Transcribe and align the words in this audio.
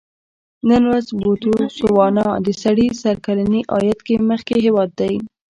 نن 0.69 0.83
ورځ 0.89 1.07
بوتسوانا 1.21 2.27
د 2.45 2.47
سړي 2.63 2.87
سر 3.01 3.15
کلني 3.25 3.61
عاید 3.73 3.99
کې 4.07 4.15
مخکې 4.29 4.55
هېواد 4.65 4.89
دی. 4.99 5.13